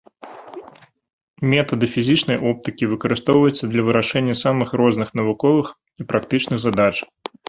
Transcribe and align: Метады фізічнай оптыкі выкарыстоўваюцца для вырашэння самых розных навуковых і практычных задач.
Метады 1.51 1.85
фізічнай 1.95 2.37
оптыкі 2.51 2.89
выкарыстоўваюцца 2.93 3.63
для 3.73 3.81
вырашэння 3.89 4.35
самых 4.45 4.73
розных 4.81 5.13
навуковых 5.21 5.67
і 6.03 6.07
практычных 6.13 6.59
задач. 6.65 6.95